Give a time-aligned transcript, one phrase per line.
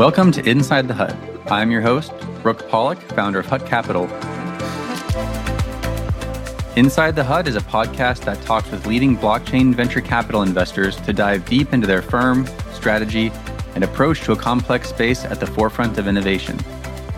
[0.00, 1.14] Welcome to Inside the Hut.
[1.52, 2.10] I'm your host,
[2.42, 4.04] Brooke Pollack, founder of Hut Capital.
[6.74, 11.12] Inside the Hut is a podcast that talks with leading blockchain venture capital investors to
[11.12, 13.30] dive deep into their firm, strategy,
[13.74, 16.58] and approach to a complex space at the forefront of innovation.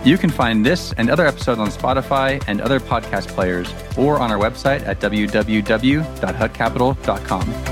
[0.05, 4.33] You can find this and other episodes on Spotify and other podcast players or on
[4.33, 7.72] our website at www.hutcapital.com.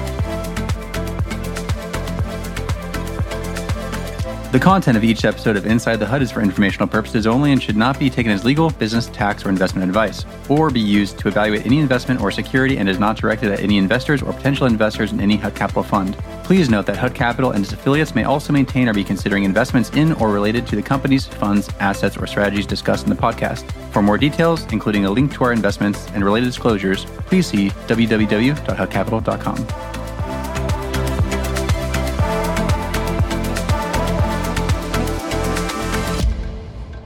[4.53, 7.63] The content of each episode of Inside the Hut is for informational purposes only and
[7.63, 11.29] should not be taken as legal, business, tax, or investment advice, or be used to
[11.29, 15.13] evaluate any investment or security and is not directed at any investors or potential investors
[15.13, 16.17] in any Hut Capital fund.
[16.43, 19.91] Please note that Hut Capital and its affiliates may also maintain or be considering investments
[19.91, 23.71] in or related to the companies, funds, assets, or strategies discussed in the podcast.
[23.93, 30.00] For more details, including a link to our investments and related disclosures, please see www.hutcapital.com.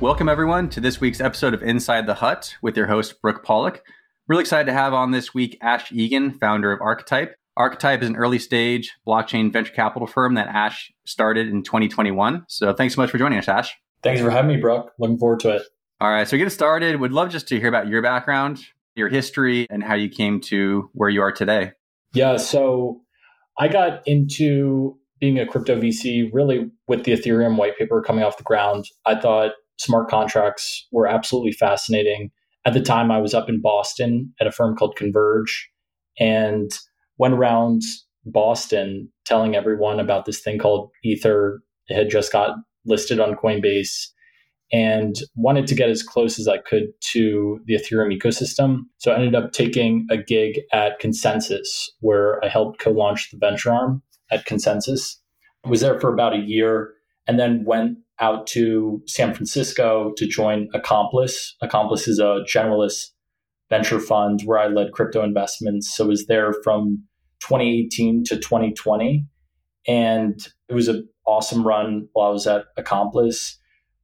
[0.04, 3.80] Welcome, everyone, to this week's episode of Inside the Hut with your host, Brooke Pollack.
[4.28, 7.34] Really excited to have on this week Ash Egan, founder of Archetype.
[7.56, 12.44] Archetype is an early stage blockchain venture capital firm that Ash started in 2021.
[12.48, 13.74] So thanks so much for joining us, Ash.
[14.02, 14.92] Thanks for having me, Brooke.
[14.98, 15.62] Looking forward to it.
[16.02, 17.00] All right, so get started.
[17.00, 18.60] Would love just to hear about your background,
[18.96, 21.72] your history, and how you came to where you are today.
[22.12, 23.00] Yeah, so
[23.58, 28.36] I got into being a crypto VC really with the Ethereum white paper coming off
[28.36, 28.84] the ground.
[29.06, 32.30] I thought smart contracts were absolutely fascinating.
[32.64, 35.70] At the time, I was up in Boston at a firm called Converge
[36.18, 36.70] and
[37.18, 37.82] went around
[38.24, 41.62] Boston telling everyone about this thing called Ether.
[41.88, 44.08] It had just got listed on Coinbase
[44.72, 48.80] and wanted to get as close as I could to the Ethereum ecosystem.
[48.98, 53.38] So I ended up taking a gig at ConsenSys, where I helped co launch the
[53.38, 55.16] venture arm at ConsenSys.
[55.64, 56.92] I was there for about a year
[57.26, 61.56] and then went out to San Francisco to join Accomplice.
[61.62, 63.10] Accomplice is a generalist
[63.70, 65.94] venture fund where I led crypto investments.
[65.94, 67.02] So I was there from
[67.40, 69.26] 2018 to 2020.
[69.86, 73.58] And it was an awesome run while I was at Accomplice.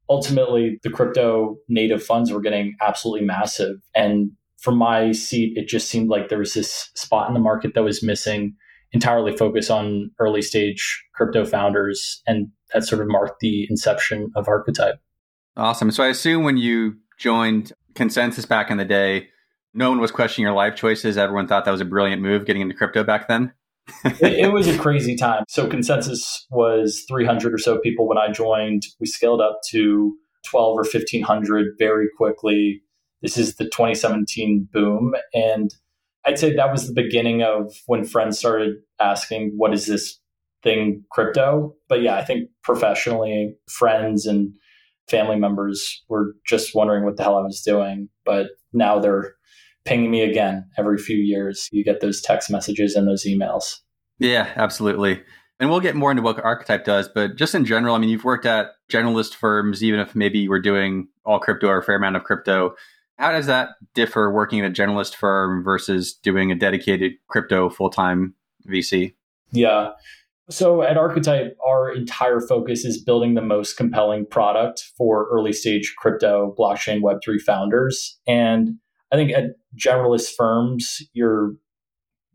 [0.08, 3.76] Ultimately, the crypto native funds were getting absolutely massive.
[3.94, 7.72] And from my seat, it just seemed like there was this spot in the market
[7.74, 8.54] that was missing
[8.92, 12.22] entirely focus on early stage crypto founders.
[12.26, 14.96] And that sort of marked the inception of Archetype.
[15.56, 15.90] Awesome.
[15.90, 19.28] So I assume when you joined ConsenSys back in the day,
[19.74, 21.16] no one was questioning your life choices.
[21.16, 23.52] Everyone thought that was a brilliant move getting into crypto back then.
[24.04, 25.44] it, it, was a crazy time.
[25.48, 28.82] So ConsenSys was 300 or so people when I joined.
[29.00, 30.14] We scaled up to
[30.46, 32.82] 12 or 1500 very quickly.
[33.22, 35.14] This is the 2017 boom.
[35.34, 35.74] And
[36.26, 40.18] I'd say that was the beginning of when friends started asking, what is this
[40.62, 41.74] thing crypto?
[41.88, 44.52] But yeah, I think professionally, friends and
[45.08, 48.08] family members were just wondering what the hell I was doing.
[48.24, 49.34] But now they're
[49.84, 51.68] pinging me again every few years.
[51.72, 53.80] You get those text messages and those emails.
[54.18, 55.22] Yeah, absolutely.
[55.58, 58.24] And we'll get more into what Archetype does, but just in general, I mean, you've
[58.24, 61.96] worked at generalist firms, even if maybe you were doing all crypto or a fair
[61.96, 62.74] amount of crypto.
[63.18, 67.90] How does that differ working at a generalist firm versus doing a dedicated crypto full
[67.90, 68.34] time
[68.66, 69.14] VC?
[69.52, 69.90] Yeah.
[70.50, 75.94] So at Archetype, our entire focus is building the most compelling product for early stage
[75.96, 78.18] crypto blockchain Web3 founders.
[78.26, 78.70] And
[79.12, 81.54] I think at generalist firms, you're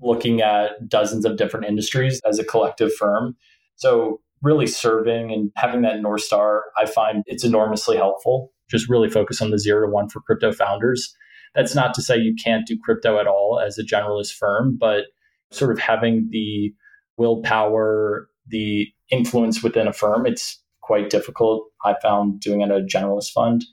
[0.02, 3.36] looking at dozens of different industries as a collective firm.
[3.76, 9.10] So really serving and having that North Star, I find it's enormously helpful just really
[9.10, 11.16] focus on the zero to one for crypto founders.
[11.54, 15.06] That's not to say you can't do crypto at all as a generalist firm, but
[15.52, 16.74] sort of having the
[17.18, 21.66] willpower, the influence within a firm, it's quite difficult.
[21.84, 23.64] I found doing it at a generalist fund.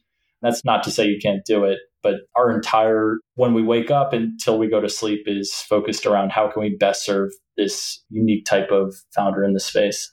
[0.40, 4.12] That's not to say you can't do it, but our entire when we wake up
[4.12, 8.44] until we go to sleep is focused around how can we best serve this unique
[8.44, 10.12] type of founder in the space.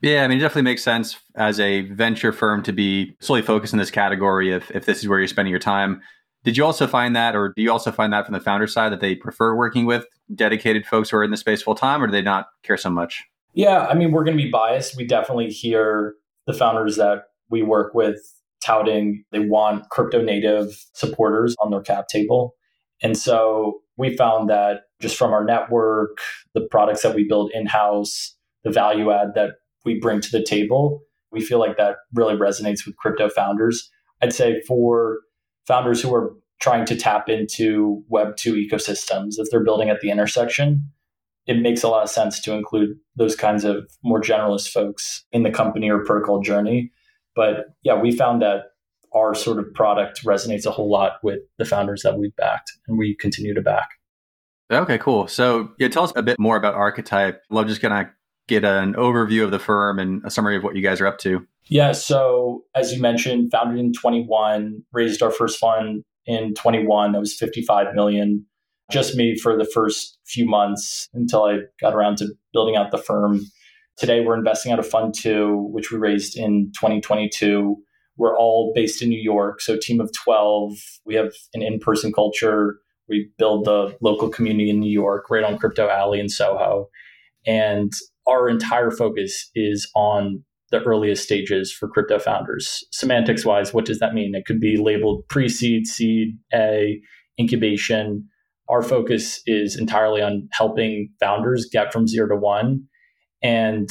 [0.00, 3.72] Yeah, I mean, it definitely makes sense as a venture firm to be solely focused
[3.72, 6.02] in this category if, if this is where you're spending your time.
[6.48, 8.90] Did you also find that, or do you also find that from the founder side
[8.90, 12.06] that they prefer working with dedicated folks who are in the space full time, or
[12.06, 13.22] do they not care so much?
[13.52, 14.96] Yeah, I mean, we're going to be biased.
[14.96, 16.14] We definitely hear
[16.46, 18.16] the founders that we work with
[18.62, 22.54] touting they want crypto native supporters on their cap table.
[23.02, 26.16] And so we found that just from our network,
[26.54, 28.34] the products that we build in house,
[28.64, 31.02] the value add that we bring to the table.
[31.30, 33.90] We feel like that really resonates with crypto founders.
[34.22, 35.18] I'd say for
[35.68, 40.90] founders who are trying to tap into Web2 ecosystems, if they're building at the intersection,
[41.46, 45.44] it makes a lot of sense to include those kinds of more generalist folks in
[45.44, 46.90] the company or protocol journey.
[47.36, 48.64] But yeah, we found that
[49.14, 52.98] our sort of product resonates a whole lot with the founders that we've backed and
[52.98, 53.88] we continue to back.
[54.70, 55.28] Okay, cool.
[55.28, 57.42] So yeah, tell us a bit more about Archetype.
[57.50, 58.10] Love just gonna
[58.48, 61.18] get an overview of the firm and a summary of what you guys are up
[61.18, 61.46] to.
[61.66, 67.20] Yeah, so as you mentioned, founded in 21, raised our first fund in 21 that
[67.20, 68.44] was 55 million
[68.90, 72.98] just me for the first few months until I got around to building out the
[72.98, 73.44] firm.
[73.98, 77.76] Today we're investing out of fund 2 which we raised in 2022
[78.18, 79.62] we're all based in New York.
[79.62, 80.72] So, team of 12.
[81.06, 82.80] We have an in person culture.
[83.08, 86.88] We build the local community in New York, right on Crypto Alley in Soho.
[87.46, 87.92] And
[88.28, 92.84] our entire focus is on the earliest stages for crypto founders.
[92.92, 94.34] Semantics wise, what does that mean?
[94.34, 97.00] It could be labeled pre seed, seed, A,
[97.40, 98.28] incubation.
[98.68, 102.84] Our focus is entirely on helping founders get from zero to one.
[103.42, 103.88] And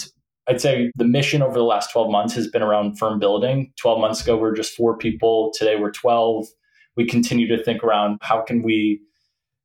[0.48, 3.74] I'd say the mission over the last 12 months has been around firm building.
[3.82, 5.52] 12 months ago, we are just four people.
[5.58, 6.46] Today, we're 12.
[6.96, 9.02] We continue to think around how can we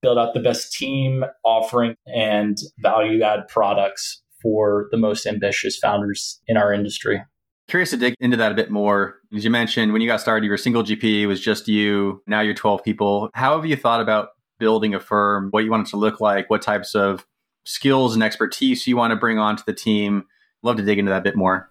[0.01, 6.41] build out the best team offering and value add products for the most ambitious founders
[6.47, 7.23] in our industry.
[7.69, 9.21] Curious to dig into that a bit more.
[9.35, 12.23] As you mentioned, when you got started, you were single GP, it was just you.
[12.27, 13.31] Now you're 12 people.
[13.35, 16.51] How have you thought about building a firm, what you want it to look like,
[16.51, 17.27] what types of
[17.65, 20.25] skills and expertise you want to bring onto the team?
[20.63, 21.71] love to dig into that a bit more.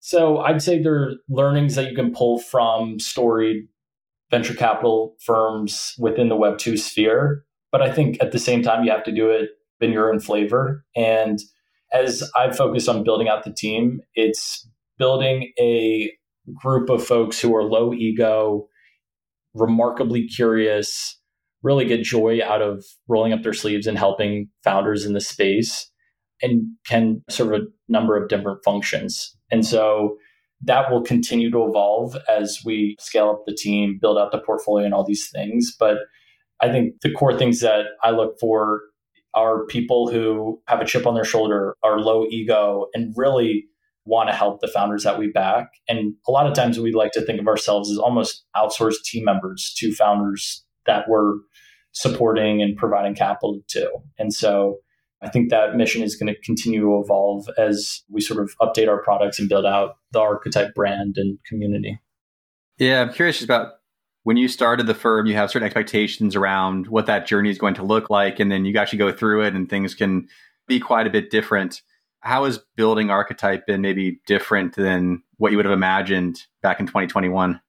[0.00, 3.68] So I'd say there are learnings that you can pull from storied
[4.30, 7.44] venture capital firms within the Web2 sphere.
[7.72, 9.50] But I think at the same time, you have to do it
[9.80, 10.84] in your own flavor.
[10.96, 11.38] And
[11.92, 16.12] as I've focused on building out the team, it's building a
[16.62, 18.66] group of folks who are low ego,
[19.54, 21.18] remarkably curious,
[21.62, 25.90] really get joy out of rolling up their sleeves and helping founders in the space
[26.42, 29.36] and can serve a number of different functions.
[29.50, 30.16] And so
[30.62, 34.84] that will continue to evolve as we scale up the team, build out the portfolio,
[34.84, 35.74] and all these things.
[35.78, 35.98] But
[36.62, 38.80] I think the core things that I look for
[39.34, 43.66] are people who have a chip on their shoulder, are low ego, and really
[44.04, 45.68] want to help the founders that we back.
[45.88, 49.24] And a lot of times we like to think of ourselves as almost outsourced team
[49.24, 51.34] members to founders that we're
[51.92, 53.90] supporting and providing capital to.
[54.18, 54.78] And so
[55.22, 58.88] I think that mission is going to continue to evolve as we sort of update
[58.88, 62.00] our products and build out the archetype brand and community.
[62.78, 63.72] Yeah, I'm curious about
[64.22, 67.74] when you started the firm, you have certain expectations around what that journey is going
[67.74, 70.28] to look like, and then you actually go through it and things can
[70.68, 71.82] be quite a bit different.
[72.20, 76.86] How has building archetype been maybe different than what you would have imagined back in
[76.86, 77.60] 2021?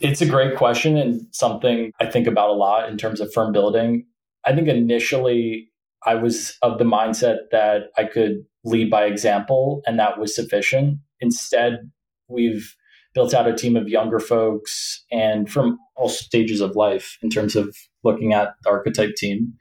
[0.00, 3.52] It's a great question and something I think about a lot in terms of firm
[3.52, 4.06] building.
[4.46, 5.70] I think initially
[6.06, 11.00] I was of the mindset that I could lead by example and that was sufficient.
[11.20, 11.90] Instead,
[12.28, 12.74] we've
[13.14, 17.56] built out a team of younger folks and from all stages of life in terms
[17.56, 19.52] of looking at the archetype team.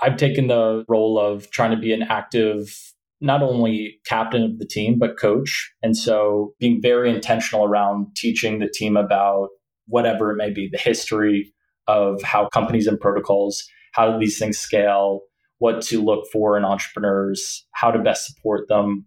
[0.00, 2.76] I've taken the role of trying to be an active,
[3.20, 5.72] not only captain of the team, but coach.
[5.82, 9.48] And so being very intentional around teaching the team about
[9.86, 11.52] whatever it may be, the history
[11.88, 15.20] of how companies and protocols, how these things scale,
[15.58, 19.04] what to look for in entrepreneurs, how to best support them.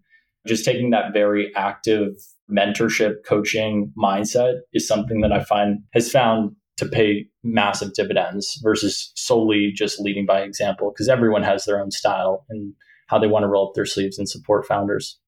[0.48, 2.12] Just taking that very active
[2.52, 9.12] mentorship coaching mindset is something that I find has found to pay massive dividends versus
[9.16, 12.74] solely just leading by example because everyone has their own style and
[13.08, 15.20] how they want to roll up their sleeves and support founders.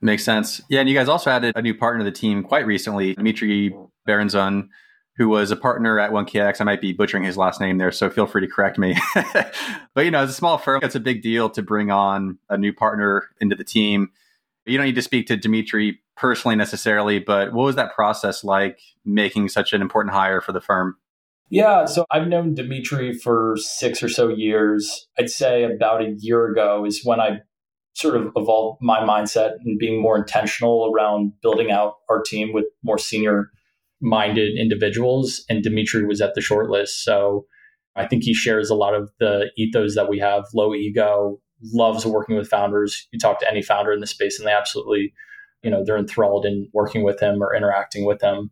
[0.00, 0.60] Makes sense.
[0.68, 3.74] Yeah, and you guys also added a new partner to the team quite recently, Dimitri
[4.06, 4.68] Berenzon,
[5.16, 6.60] who was a partner at 1KX.
[6.60, 8.96] I might be butchering his last name there, so feel free to correct me.
[9.94, 12.58] but you know, as a small firm, it's a big deal to bring on a
[12.58, 14.10] new partner into the team.
[14.64, 18.78] You don't need to speak to Dimitri personally necessarily, but what was that process like
[19.04, 20.96] making such an important hire for the firm?
[21.50, 25.06] Yeah, so I've known Dimitri for six or so years.
[25.18, 27.40] I'd say about a year ago is when I
[27.94, 32.64] sort of evolved my mindset and being more intentional around building out our team with
[32.82, 33.50] more senior
[34.00, 37.02] minded individuals, and Dimitri was at the shortlist.
[37.02, 37.46] So
[37.94, 41.38] I think he shares a lot of the ethos that we have low ego,
[41.72, 43.06] loves working with founders.
[43.12, 45.12] You talk to any founder in the space, and they absolutely,
[45.62, 48.50] you know, they're enthralled in working with them or interacting with them.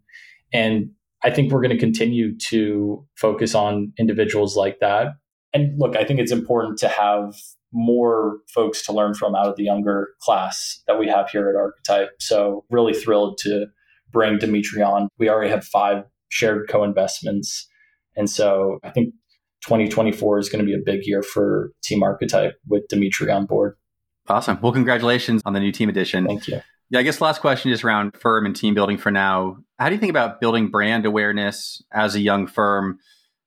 [0.52, 0.90] And
[1.22, 5.08] I think we're going to continue to focus on individuals like that.
[5.52, 7.34] And look, I think it's important to have
[7.72, 11.56] more folks to learn from out of the younger class that we have here at
[11.56, 12.10] Archetype.
[12.18, 13.66] So, really thrilled to
[14.12, 15.08] bring Dimitri on.
[15.18, 17.68] We already have five shared co investments.
[18.16, 19.14] And so I think
[19.62, 23.76] 2024 is going to be a big year for Team Archetype with Dimitri on board.
[24.28, 24.58] Awesome.
[24.60, 26.26] Well, congratulations on the new team edition.
[26.26, 26.60] Thank you.
[26.90, 29.58] Yeah, I guess last question is around firm and team building for now.
[29.78, 32.98] How do you think about building brand awareness as a young firm?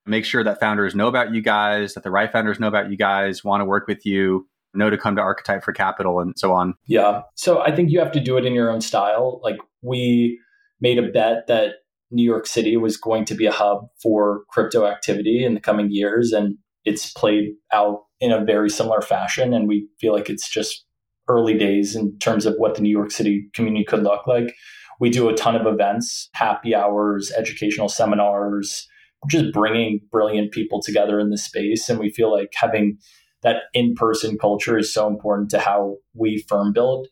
[0.06, 2.98] Make sure that founders know about you guys, that the right founders know about you
[2.98, 6.54] guys, want to work with you, know to come to Archetype for capital, and so
[6.54, 6.76] on.
[6.88, 7.22] Yeah.
[7.36, 9.40] So I think you have to do it in your own style.
[9.44, 10.40] Like we
[10.80, 11.76] made a bet that
[12.14, 15.88] New York City was going to be a hub for crypto activity in the coming
[15.90, 16.32] years.
[16.32, 19.54] And it's played out in a very similar fashion.
[19.54, 20.86] And we feel like it's just
[21.28, 24.54] early days in terms of what the New York City community could look like.
[25.00, 28.88] We do a ton of events, happy hours, educational seminars,
[29.30, 31.90] just bringing brilliant people together in the space.
[31.90, 32.98] And we feel like having
[33.42, 37.08] that in person culture is so important to how we firm build.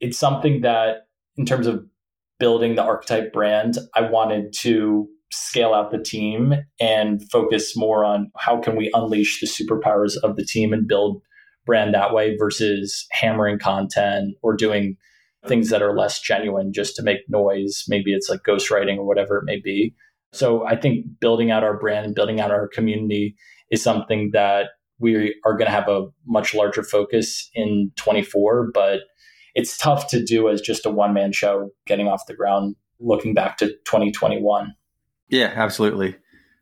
[0.00, 1.06] It's something that,
[1.36, 1.84] in terms of
[2.42, 8.32] building the archetype brand, I wanted to scale out the team and focus more on
[8.36, 11.22] how can we unleash the superpowers of the team and build
[11.66, 14.96] brand that way versus hammering content or doing
[15.46, 17.84] things that are less genuine just to make noise.
[17.86, 19.94] Maybe it's like ghostwriting or whatever it may be.
[20.32, 23.36] So I think building out our brand and building out our community
[23.70, 29.02] is something that we are going to have a much larger focus in 24, but
[29.54, 33.34] it's tough to do as just a one man show getting off the ground looking
[33.34, 34.74] back to 2021.
[35.28, 36.16] Yeah, absolutely.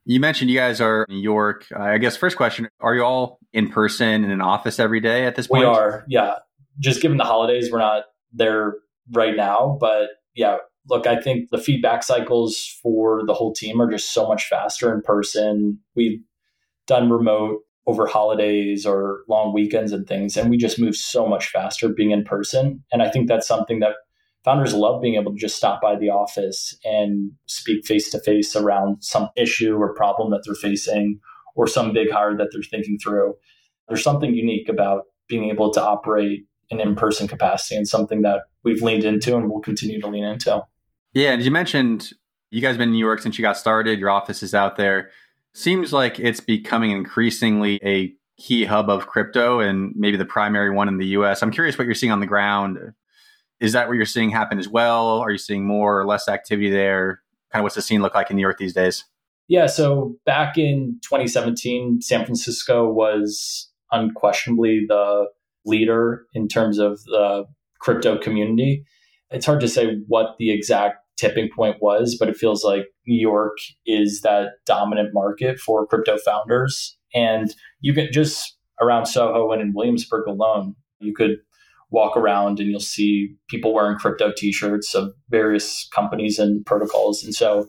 [0.05, 1.67] You mentioned you guys are in New York.
[1.75, 5.27] Uh, I guess first question, are you all in person in an office every day
[5.27, 5.61] at this point?
[5.61, 6.05] We are.
[6.09, 6.35] Yeah.
[6.79, 8.77] Just given the holidays, we're not there
[9.13, 13.91] right now, but yeah, look, I think the feedback cycles for the whole team are
[13.91, 15.79] just so much faster in person.
[15.95, 16.21] We've
[16.87, 20.37] done remote over holidays or long weekends and things.
[20.37, 22.85] And we just move so much faster being in person.
[22.93, 23.95] And I think that's something that
[24.45, 28.55] founders love being able to just stop by the office and speak face to face
[28.55, 31.21] around some issue or problem that they're facing
[31.57, 33.35] or some big hire that they're thinking through.
[33.89, 38.83] There's something unique about being able to operate in in-person capacity and something that we've
[38.83, 40.63] leaned into and will continue to lean into.
[41.13, 42.11] Yeah, and you mentioned
[42.51, 43.99] you guys been in New York since you got started.
[43.99, 45.11] Your office is out there.
[45.53, 50.89] Seems like it's becoming increasingly a key hub of crypto and maybe the primary one
[50.89, 51.43] in the US.
[51.43, 52.79] I'm curious what you're seeing on the ground.
[53.61, 55.19] Is that what you're seeing happen as well?
[55.19, 57.21] Are you seeing more or less activity there?
[57.53, 59.05] Kind of what's the scene look like in New York these days?
[59.49, 65.27] Yeah, so back in 2017, San Francisco was unquestionably the
[65.67, 67.45] leader in terms of the
[67.81, 68.85] crypto community.
[69.31, 73.21] It's hard to say what the exact tipping point was, but it feels like New
[73.21, 76.97] York is that dominant market for crypto founders.
[77.15, 81.37] And you can just around Soho and in Williamsburg alone, you could
[81.91, 87.23] walk around and you'll see people wearing crypto t-shirts of various companies and protocols.
[87.23, 87.69] And so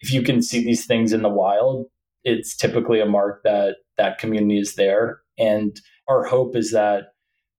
[0.00, 1.86] if you can see these things in the wild,
[2.22, 5.20] it's typically a mark that that community is there.
[5.38, 5.74] And
[6.08, 7.14] our hope is that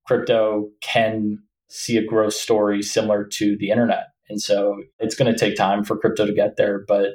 [0.05, 5.37] crypto can see a growth story similar to the internet and so it's going to
[5.37, 6.83] take time for crypto to get there.
[6.87, 7.11] But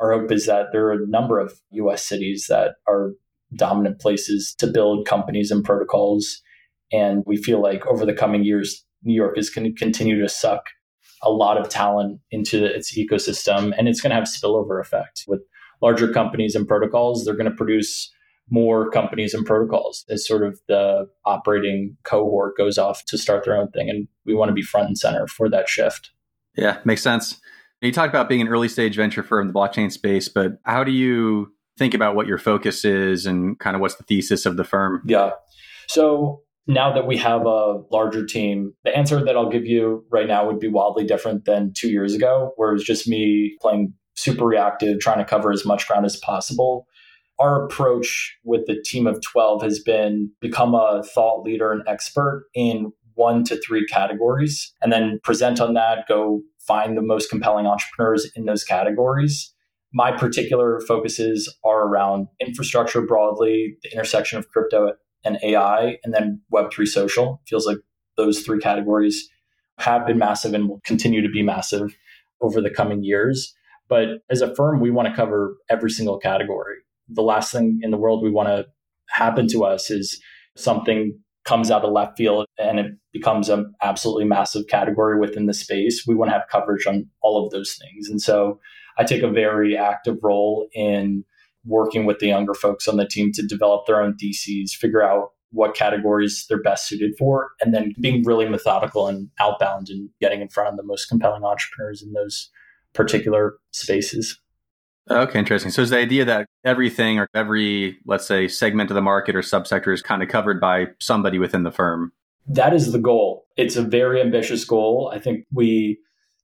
[0.00, 3.12] our hope is that there are a number of US cities that are
[3.56, 6.42] dominant places to build companies and protocols.
[6.92, 10.28] And we feel like over the coming years, New York is going to continue to
[10.28, 10.70] suck
[11.22, 13.72] a lot of talent into its ecosystem.
[13.76, 15.40] And it's going to have spillover effect with
[15.80, 17.24] larger companies and protocols.
[17.24, 18.12] They're going to produce
[18.50, 23.56] more companies and protocols as sort of the operating cohort goes off to start their
[23.56, 23.88] own thing.
[23.88, 26.10] And we want to be front and center for that shift.
[26.56, 27.40] Yeah, makes sense.
[27.80, 30.84] You talked about being an early stage venture firm in the blockchain space, but how
[30.84, 34.56] do you think about what your focus is and kind of what's the thesis of
[34.56, 35.02] the firm?
[35.04, 35.30] Yeah.
[35.88, 40.26] So now that we have a larger team, the answer that I'll give you right
[40.26, 43.92] now would be wildly different than two years ago, where it was just me playing
[44.16, 46.86] super reactive, trying to cover as much ground as possible.
[47.38, 52.46] Our approach with the team of 12 has been become a thought leader and expert
[52.54, 57.66] in one to three categories and then present on that, go find the most compelling
[57.66, 59.52] entrepreneurs in those categories.
[59.92, 64.92] My particular focuses are around infrastructure broadly, the intersection of crypto
[65.24, 67.40] and AI, and then Web3 social.
[67.46, 67.78] Feels like
[68.16, 69.28] those three categories
[69.78, 71.96] have been massive and will continue to be massive
[72.40, 73.54] over the coming years.
[73.88, 76.76] But as a firm, we want to cover every single category.
[77.08, 78.66] The last thing in the world we want to
[79.08, 80.20] happen to us is
[80.56, 85.54] something comes out of left field and it becomes an absolutely massive category within the
[85.54, 88.08] space, we want to have coverage on all of those things.
[88.08, 88.58] And so
[88.98, 91.24] I take a very active role in
[91.64, 95.30] working with the younger folks on the team to develop their own theses, figure out
[95.50, 100.40] what categories they're best suited for, and then being really methodical and outbound and getting
[100.40, 102.50] in front of the most compelling entrepreneurs in those
[102.92, 104.40] particular spaces.
[105.10, 105.70] Okay, interesting.
[105.70, 109.40] So is the idea that everything or every, let's say, segment of the market or
[109.40, 112.12] subsector is kind of covered by somebody within the firm?
[112.46, 113.46] That is the goal.
[113.56, 115.10] It's a very ambitious goal.
[115.14, 115.98] I think we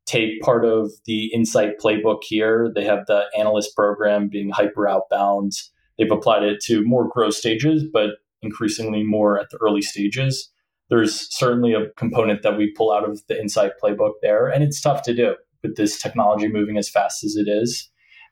[0.07, 2.71] take part of the Insight playbook here.
[2.75, 5.53] They have the analyst program being hyper outbound.
[5.99, 8.11] They've applied it to more growth stages, but
[8.43, 10.51] increasingly more at the early stages.
[10.89, 14.81] There's certainly a component that we pull out of the Insight playbook there, and it's
[14.81, 17.90] tough to do with this technology moving as fast as it is.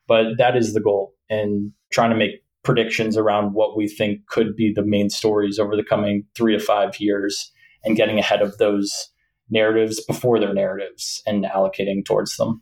[0.09, 4.57] But that is the goal, and trying to make predictions around what we think could
[4.57, 7.53] be the main stories over the coming three to five years
[7.85, 9.11] and getting ahead of those
[9.51, 12.61] narratives before their narratives and allocating towards them.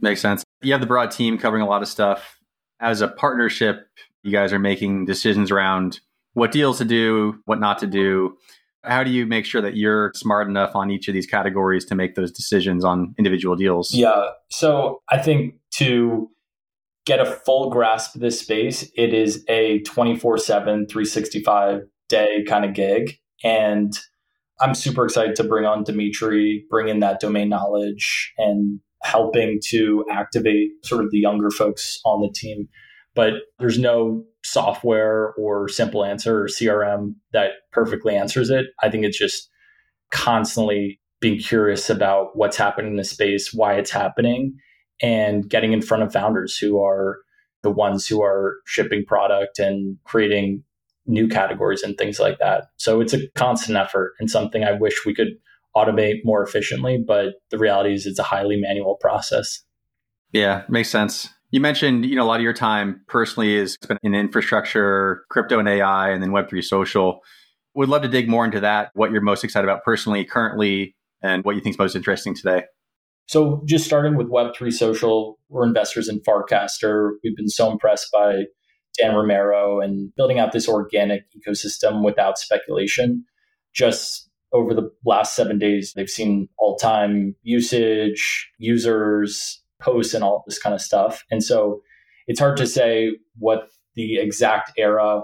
[0.00, 0.44] Makes sense.
[0.62, 2.38] You have the broad team covering a lot of stuff.
[2.80, 3.86] As a partnership,
[4.22, 6.00] you guys are making decisions around
[6.32, 8.36] what deals to do, what not to do.
[8.84, 11.94] How do you make sure that you're smart enough on each of these categories to
[11.94, 13.92] make those decisions on individual deals?
[13.92, 14.28] Yeah.
[14.50, 16.30] So I think to
[17.08, 22.66] get a full grasp of this space, it is a 24 7, 365 day kind
[22.66, 23.14] of gig.
[23.42, 23.98] And
[24.60, 30.04] I'm super excited to bring on Dimitri, bring in that domain knowledge and helping to
[30.10, 32.68] activate sort of the younger folks on the team.
[33.14, 38.66] But there's no software or simple answer or CRM that perfectly answers it.
[38.82, 39.48] I think it's just
[40.10, 44.56] constantly being curious about what's happening in the space, why it's happening,
[45.02, 47.18] and getting in front of founders who are
[47.62, 50.62] the ones who are shipping product and creating
[51.06, 52.64] new categories and things like that.
[52.76, 55.38] So it's a constant effort and something I wish we could
[55.76, 59.62] automate more efficiently, but the reality is it's a highly manual process.
[60.32, 61.28] Yeah, makes sense.
[61.50, 65.58] You mentioned, you know, a lot of your time personally is spent in infrastructure, crypto
[65.58, 67.20] and AI, and then Web3 social.
[67.74, 71.44] Would love to dig more into that, what you're most excited about personally, currently, and
[71.44, 72.64] what you think is most interesting today.
[73.28, 77.10] So just starting with Web3 social, we're investors in Farcaster.
[77.22, 78.44] We've been so impressed by
[78.98, 83.26] Dan Romero and building out this organic ecosystem without speculation.
[83.74, 90.42] Just over the last seven days, they've seen all time usage, users, posts, and all
[90.46, 91.22] this kind of stuff.
[91.30, 91.82] And so
[92.28, 95.20] it's hard to say what the exact era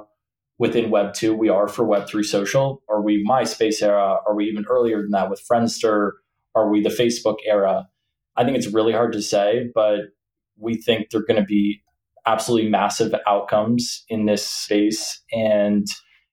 [0.58, 2.82] within Web 2 we are for Web 3 social.
[2.86, 4.18] Are we MySpace era?
[4.28, 6.10] Are we even earlier than that with Friendster?
[6.54, 7.88] Are we the Facebook era?
[8.36, 10.00] I think it's really hard to say, but
[10.58, 11.82] we think they're going to be
[12.26, 15.22] absolutely massive outcomes in this space.
[15.32, 15.86] And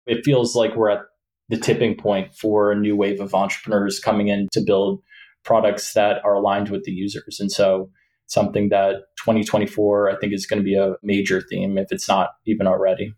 [0.06, 1.02] it feels like we're at
[1.50, 5.02] the tipping point for a new wave of entrepreneurs coming in to build
[5.44, 7.40] products that are aligned with the users.
[7.40, 7.90] And so
[8.28, 12.30] something that 2024 I think is going to be a major theme if it's not
[12.46, 13.14] even already.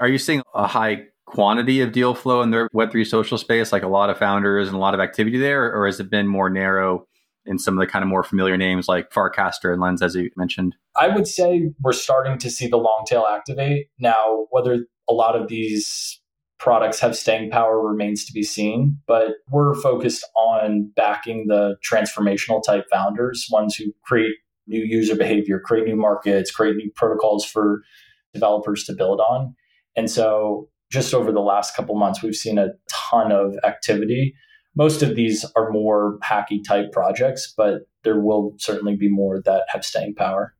[0.00, 3.82] Are you seeing a high quantity of deal flow in the Web3 social space, like
[3.82, 6.48] a lot of founders and a lot of activity there, or has it been more
[6.48, 7.06] narrow
[7.46, 10.30] in some of the kind of more familiar names like Farcaster and Lens, as you
[10.36, 10.74] mentioned?
[10.96, 13.88] I would say we're starting to see the long tail activate.
[13.98, 16.20] Now, whether a lot of these
[16.58, 22.62] products have staying power remains to be seen, but we're focused on backing the transformational
[22.64, 24.32] type founders, ones who create
[24.66, 27.82] new user behavior, create new markets, create new protocols for
[28.32, 29.54] developers to build on.
[29.96, 34.34] And so just over the last couple months, we've seen a ton of activity
[34.76, 39.64] most of these are more hacky type projects, but there will certainly be more that
[39.68, 40.54] have staying power.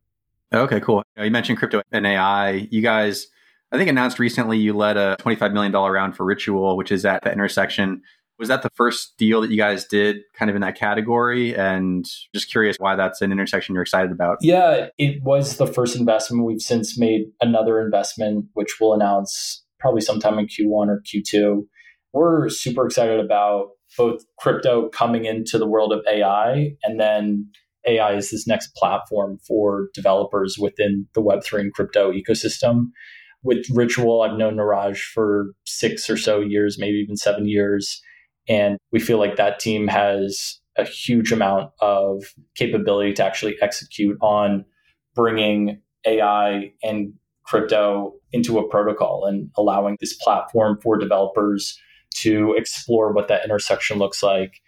[0.53, 1.03] Okay, cool.
[1.17, 2.67] You mentioned crypto and AI.
[2.71, 3.27] You guys,
[3.71, 7.23] I think, announced recently you led a $25 million round for Ritual, which is at
[7.23, 8.01] the intersection.
[8.39, 11.55] Was that the first deal that you guys did kind of in that category?
[11.55, 14.37] And just curious why that's an intersection you're excited about.
[14.41, 16.45] Yeah, it was the first investment.
[16.45, 21.65] We've since made another investment, which we'll announce probably sometime in Q1 or Q2.
[22.13, 27.49] We're super excited about both crypto coming into the world of AI and then
[27.87, 32.87] AI is this next platform for developers within the Web3 and crypto ecosystem.
[33.43, 38.01] With Ritual, I've known Niraj for six or so years, maybe even seven years.
[38.49, 42.23] And we feel like that team has a huge amount of
[42.55, 44.65] capability to actually execute on
[45.15, 47.13] bringing AI and
[47.45, 51.79] crypto into a protocol and allowing this platform for developers
[52.21, 54.61] to explore what that intersection looks like.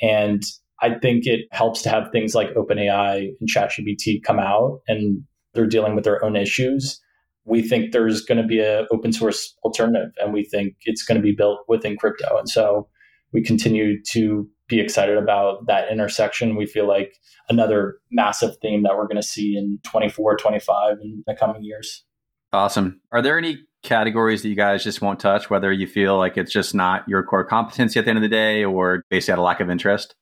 [0.00, 0.42] And
[0.80, 5.22] I think it helps to have things like OpenAI and ChatGPT come out and
[5.54, 7.00] they're dealing with their own issues.
[7.44, 11.16] We think there's going to be an open source alternative and we think it's going
[11.20, 12.36] to be built within crypto.
[12.36, 12.88] And so
[13.32, 16.56] we continue to be excited about that intersection.
[16.56, 17.14] We feel like
[17.48, 22.04] another massive theme that we're going to see in 24, 25 in the coming years.
[22.52, 23.00] Awesome.
[23.12, 26.52] Are there any categories that you guys just won't touch, whether you feel like it's
[26.52, 29.44] just not your core competency at the end of the day or basically out of
[29.44, 30.14] lack of interest?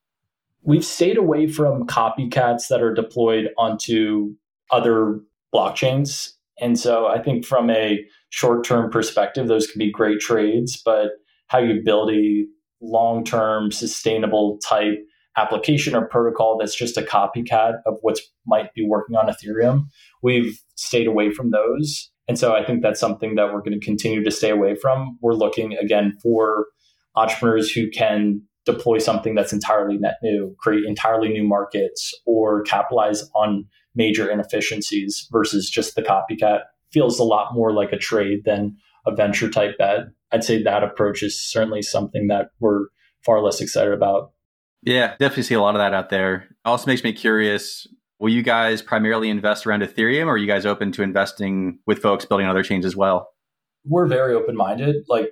[0.62, 4.34] We've stayed away from copycats that are deployed onto
[4.70, 5.20] other
[5.54, 6.32] blockchains.
[6.60, 11.12] And so I think from a short term perspective, those can be great trades, but
[11.46, 12.44] how you build a
[12.80, 14.98] long term sustainable type
[15.36, 19.86] application or protocol that's just a copycat of what's might be working on Ethereum,
[20.22, 22.09] we've stayed away from those.
[22.30, 25.18] And so I think that's something that we're going to continue to stay away from.
[25.20, 26.66] We're looking again for
[27.16, 33.28] entrepreneurs who can deploy something that's entirely net new, create entirely new markets, or capitalize
[33.34, 33.64] on
[33.96, 36.60] major inefficiencies versus just the copycat.
[36.92, 40.02] Feels a lot more like a trade than a venture type bet.
[40.30, 42.84] I'd say that approach is certainly something that we're
[43.24, 44.30] far less excited about.
[44.84, 46.46] Yeah, definitely see a lot of that out there.
[46.64, 47.88] Also makes me curious.
[48.20, 52.00] Will you guys primarily invest around Ethereum or are you guys open to investing with
[52.00, 53.30] folks building other chains as well?
[53.86, 54.96] We're very open minded.
[55.08, 55.30] Like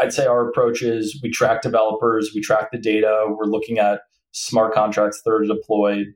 [0.00, 4.00] I'd say our approach is we track developers, we track the data, we're looking at
[4.32, 6.06] smart contracts that are deployed.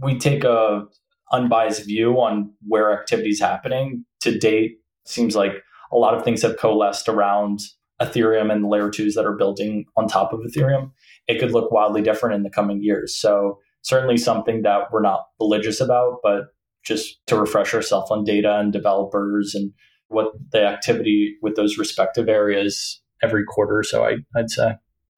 [0.00, 0.84] We take a
[1.32, 4.04] unbiased view on where activity is happening.
[4.20, 7.58] To date, seems like a lot of things have coalesced around
[8.00, 10.92] Ethereum and layer twos that are building on top of Ethereum.
[11.26, 13.16] It could look wildly different in the coming years.
[13.18, 16.46] So certainly something that we're not religious about, but
[16.84, 19.72] just to refresh ourselves on data and developers and
[20.08, 24.74] what the activity with those respective areas every quarter or so, I, I'd say.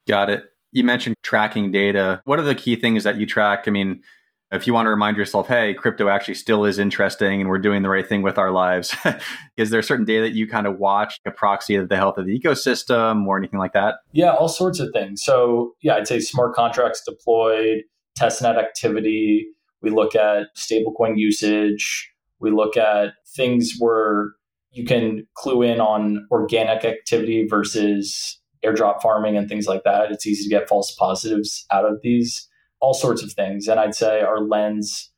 [0.07, 0.45] Got it.
[0.71, 2.21] You mentioned tracking data.
[2.25, 3.65] What are the key things that you track?
[3.67, 4.03] I mean,
[4.53, 7.83] if you want to remind yourself, hey, crypto actually still is interesting and we're doing
[7.83, 8.95] the right thing with our lives,
[9.57, 12.19] is there a certain data that you kind of watch, a proxy of the health
[12.19, 13.97] of the ecosystem or anything like that?
[14.13, 15.23] Yeah, all sorts of things.
[15.23, 17.83] So, yeah, I'd say smart contracts deployed,
[18.19, 19.47] testnet activity.
[19.83, 22.11] We look at stablecoin usage.
[22.41, 24.33] We look at things where
[24.71, 30.11] you can clue in on organic activity versus airdrop farming and things like that.
[30.11, 32.49] It's easy to get false positives out of these,
[32.81, 33.69] all sorts of things.
[33.69, 35.11] And I'd say our lens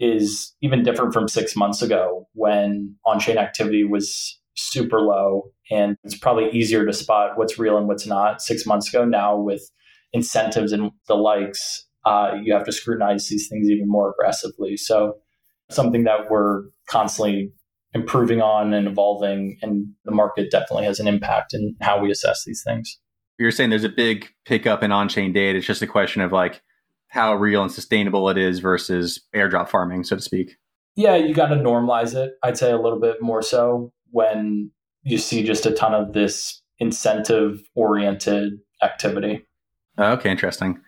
[0.00, 5.52] is even different from six months ago when on chain activity was super low.
[5.70, 9.04] And it's probably easier to spot what's real and what's not six months ago.
[9.04, 9.70] Now, with
[10.12, 14.76] incentives and the likes, uh, you have to scrutinize these things even more aggressively.
[14.76, 15.14] So,
[15.70, 17.52] something that we're constantly
[17.94, 22.44] improving on and evolving and the market definitely has an impact in how we assess
[22.44, 22.98] these things.
[23.38, 25.58] You're saying there's a big pickup in on-chain data.
[25.58, 26.62] It's just a question of like
[27.08, 30.56] how real and sustainable it is versus airdrop farming so to speak.
[30.96, 34.70] Yeah you got to normalize it i'd say a little bit more so when
[35.02, 39.46] you see just a ton of this incentive oriented activity.
[39.98, 40.80] Okay interesting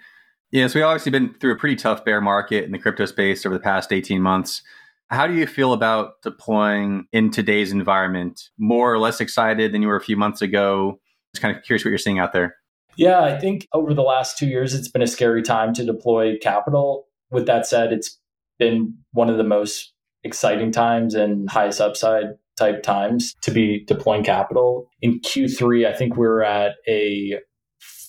[0.55, 3.45] yeah so we've obviously been through a pretty tough bear market in the crypto space
[3.45, 4.62] over the past 18 months
[5.11, 8.51] how do you feel about deploying in today's environment?
[8.59, 10.99] More or less excited than you were a few months ago?
[11.35, 12.57] Just kind of curious what you're seeing out there.
[12.97, 16.37] Yeah, I think over the last two years, it's been a scary time to deploy
[16.40, 17.07] capital.
[17.31, 18.19] With that said, it's
[18.59, 24.23] been one of the most exciting times and highest upside type times to be deploying
[24.23, 24.88] capital.
[25.03, 27.40] In Q3, I think we we're at a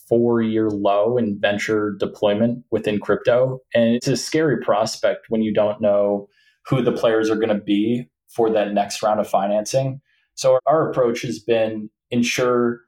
[0.07, 3.59] four year low in venture deployment within crypto.
[3.73, 6.27] And it's a scary prospect when you don't know
[6.67, 10.01] who the players are going to be for that next round of financing.
[10.35, 12.81] So our approach has been ensure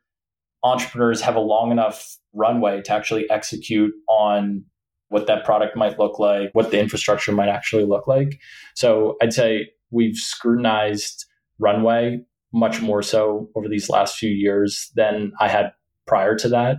[0.64, 4.64] entrepreneurs have a long enough runway to actually execute on
[5.10, 8.40] what that product might look like, what the infrastructure might actually look like.
[8.76, 11.26] So I'd say we've scrutinized
[11.60, 12.20] runway
[12.54, 15.72] much more so over these last few years than I had
[16.06, 16.78] prior to that.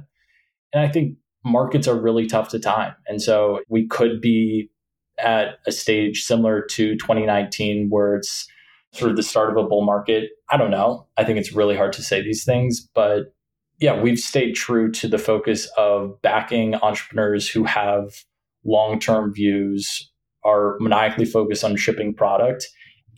[0.73, 2.95] And I think markets are really tough to time.
[3.07, 4.71] And so we could be
[5.19, 8.47] at a stage similar to 2019 where it's
[8.93, 10.31] sort of the start of a bull market.
[10.51, 11.07] I don't know.
[11.17, 13.35] I think it's really hard to say these things, but
[13.81, 18.25] yeah, we've stayed true to the focus of backing entrepreneurs who have
[18.65, 20.11] long term views,
[20.45, 22.67] are maniacally focused on shipping product.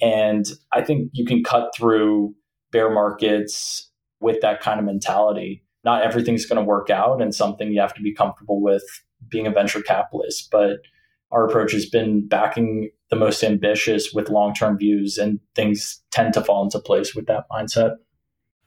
[0.03, 2.35] And I think you can cut through
[2.73, 5.63] bear markets with that kind of mentality.
[5.85, 8.85] Not everything's going to work out and something you have to be comfortable with
[9.29, 10.51] being a venture capitalist.
[10.51, 10.79] But
[11.31, 16.35] our approach has been backing the most ambitious with long term views, and things tend
[16.35, 17.97] to fall into place with that mindset.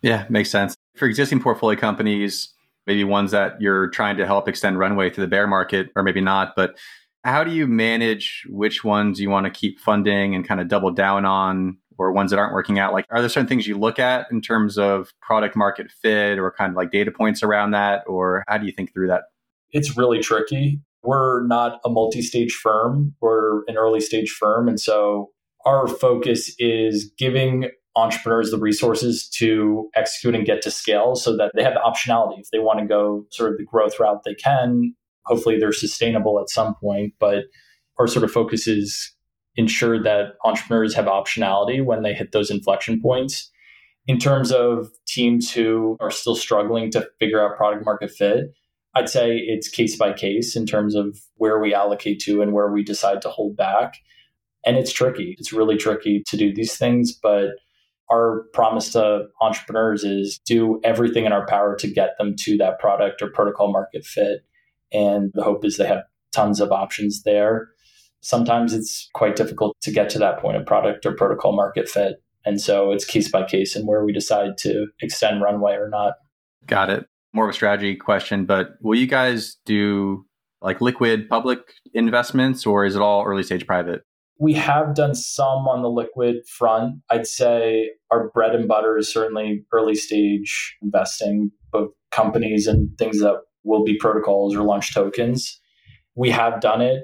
[0.01, 0.75] Yeah, makes sense.
[0.95, 2.53] For existing portfolio companies,
[2.87, 6.21] maybe ones that you're trying to help extend runway through the bear market, or maybe
[6.21, 6.77] not, but
[7.23, 10.91] how do you manage which ones you want to keep funding and kind of double
[10.91, 13.99] down on or ones that aren't working out like are there certain things you look
[13.99, 18.03] at in terms of product market fit or kind of like data points around that
[18.07, 19.23] or how do you think through that
[19.71, 24.67] it's really tricky we're not a multi stage firm, we're an early stage firm.
[24.67, 25.31] And so
[25.65, 31.51] our focus is giving entrepreneurs the resources to execute and get to scale so that
[31.55, 32.39] they have the optionality.
[32.39, 34.95] If they want to go sort of the growth route, they can.
[35.25, 37.13] Hopefully, they're sustainable at some point.
[37.19, 37.45] But
[37.99, 39.13] our sort of focus is
[39.55, 43.51] ensure that entrepreneurs have optionality when they hit those inflection points.
[44.07, 48.53] In terms of teams who are still struggling to figure out product market fit,
[48.95, 52.71] I'd say it's case by case in terms of where we allocate to and where
[52.71, 53.95] we decide to hold back.
[54.65, 55.35] And it's tricky.
[55.39, 57.49] It's really tricky to do these things, but
[58.11, 62.79] our promise to entrepreneurs is do everything in our power to get them to that
[62.79, 64.41] product or protocol market fit.
[64.91, 67.69] And the hope is they have tons of options there.
[68.23, 72.15] Sometimes it's quite difficult to get to that point of product or protocol market fit.
[72.45, 76.13] And so it's case by case and where we decide to extend runway or not.
[76.65, 77.05] Got it.
[77.33, 80.25] More of a strategy question, but will you guys do
[80.61, 81.59] like liquid public
[81.93, 84.03] investments or is it all early stage private?
[84.39, 87.01] We have done some on the liquid front.
[87.09, 93.19] I'd say our bread and butter is certainly early stage investing, both companies and things
[93.19, 95.59] that will be protocols or launch tokens.
[96.15, 97.03] We have done it.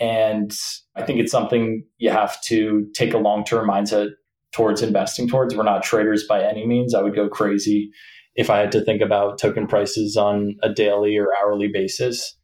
[0.00, 0.50] And
[0.96, 4.08] I think it's something you have to take a long term mindset
[4.52, 5.54] towards investing towards.
[5.54, 6.94] We're not traders by any means.
[6.94, 7.90] I would go crazy
[8.34, 12.36] if I had to think about token prices on a daily or hourly basis.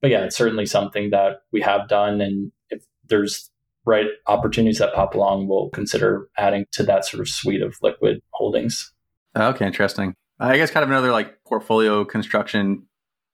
[0.00, 2.20] But yeah, it's certainly something that we have done.
[2.20, 3.50] And if there's
[3.84, 8.20] right opportunities that pop along, we'll consider adding to that sort of suite of liquid
[8.30, 8.92] holdings.
[9.36, 10.14] Okay, interesting.
[10.40, 12.86] I guess kind of another like portfolio construction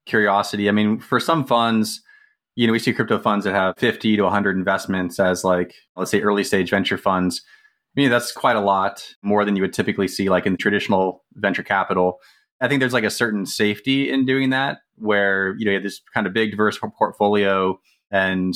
[0.05, 0.69] curiosity.
[0.69, 2.03] I mean, for some funds,
[2.59, 6.11] you know, we see crypto funds that have 50 to 100 investments as like, let's
[6.11, 7.41] say early stage venture funds.
[7.97, 11.23] I mean, that's quite a lot more than you would typically see like in traditional
[11.35, 12.19] venture capital.
[12.61, 15.85] I think there's like a certain safety in doing that where, you know, you have
[15.85, 17.79] this kind of big diverse portfolio
[18.11, 18.55] and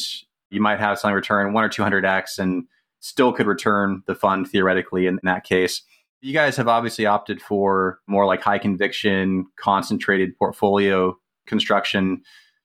[0.51, 2.65] you might have something return one or 200x and
[2.99, 5.81] still could return the fund theoretically in that case.
[6.23, 12.23] You guys have obviously opted for more like high conviction, concentrated portfolio construction.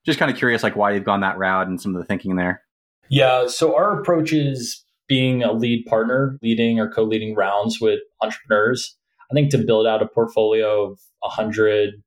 [0.08, 2.38] Just kind of curious, like why you've gone that route and some of the thinking
[2.38, 2.64] there.
[3.10, 3.48] Yeah.
[3.48, 8.96] So our approach is being a lead partner, leading or co leading rounds with entrepreneurs.
[9.30, 12.02] I think to build out a portfolio of 100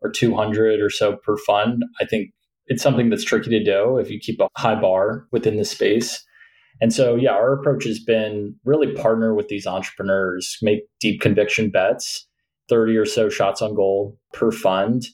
[0.00, 2.30] or 200 or so per fund, I think
[2.66, 6.24] it's something that's tricky to do if you keep a high bar within the space.
[6.80, 11.70] And so, yeah, our approach has been really partner with these entrepreneurs, make deep conviction
[11.70, 12.26] bets,
[12.68, 15.04] 30 or so shots on goal per fund.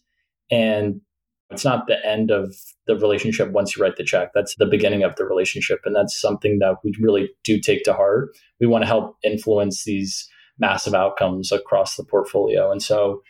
[0.50, 1.00] And
[1.50, 2.54] it's not the end of
[2.86, 4.30] the relationship once you write the check.
[4.34, 5.80] That's the beginning of the relationship.
[5.84, 8.30] And that's something that we really do take to heart.
[8.60, 12.70] We want to help influence these massive outcomes across the portfolio.
[12.70, 13.22] And so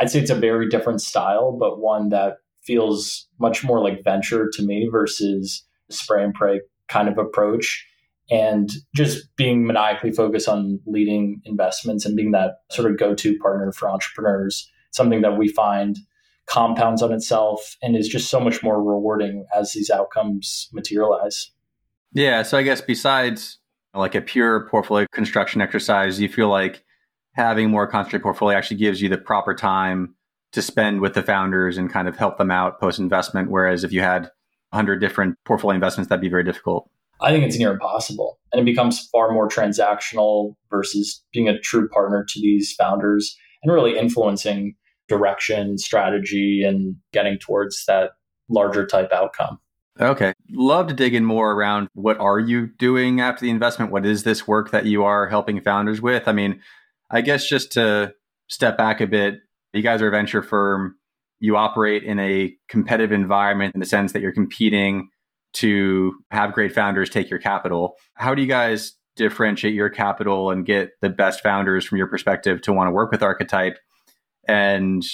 [0.00, 4.48] I'd say it's a very different style, but one that feels much more like venture
[4.52, 7.86] to me versus spray and pray kind of approach.
[8.30, 13.38] And just being maniacally focused on leading investments and being that sort of go to
[13.38, 15.98] partner for entrepreneurs, something that we find
[16.48, 21.50] compounds on itself and is just so much more rewarding as these outcomes materialize.
[22.12, 22.42] Yeah.
[22.42, 23.58] So I guess besides
[23.94, 26.84] like a pure portfolio construction exercise, you feel like
[27.34, 30.14] having more concentrated portfolio actually gives you the proper time
[30.52, 33.50] to spend with the founders and kind of help them out post investment.
[33.50, 34.22] Whereas if you had
[34.70, 36.90] 100 different portfolio investments, that'd be very difficult.
[37.20, 38.38] I think it's near impossible.
[38.52, 43.72] And it becomes far more transactional versus being a true partner to these founders and
[43.72, 44.76] really influencing
[45.08, 48.12] direction, strategy, and getting towards that
[48.48, 49.58] larger type outcome.
[50.00, 50.32] Okay.
[50.50, 53.90] Love to dig in more around what are you doing after the investment?
[53.90, 56.28] What is this work that you are helping founders with?
[56.28, 56.60] I mean,
[57.10, 58.14] I guess just to
[58.48, 59.40] step back a bit,
[59.72, 60.94] you guys are a venture firm.
[61.40, 65.08] You operate in a competitive environment in the sense that you're competing
[65.54, 67.94] to have great founders take your capital.
[68.14, 72.60] How do you guys differentiate your capital and get the best founders from your perspective
[72.62, 73.78] to want to work with Archetype?
[74.48, 75.04] And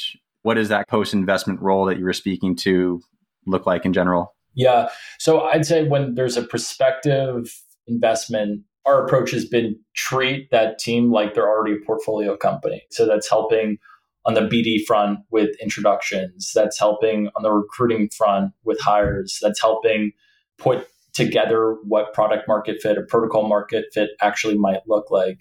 [0.42, 3.00] what does that post investment role that you were speaking to
[3.46, 4.34] look like in general?
[4.54, 4.88] Yeah.
[5.18, 7.52] So I'd say when there's a prospective
[7.86, 12.82] investment, our approach has been treat that team like they're already a portfolio company.
[12.90, 13.78] So that's helping
[14.26, 16.52] on the BD front with introductions.
[16.54, 19.38] That's helping on the recruiting front with hires.
[19.42, 20.12] That's helping
[20.58, 25.38] put together what product market fit or protocol market fit actually might look like.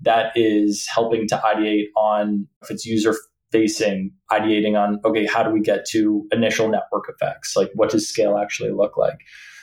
[0.00, 3.14] That is helping to ideate on if it's user
[3.52, 7.56] facing, ideating on, okay, how do we get to initial network effects?
[7.56, 9.18] Like, what does scale actually look like?